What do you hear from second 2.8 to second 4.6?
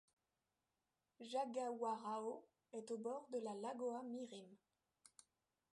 au bord de la Lagoa Mirim.